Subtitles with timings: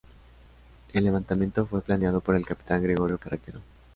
[0.93, 3.61] El levantamiento fue planeado por el capitán Gregorio Carretero.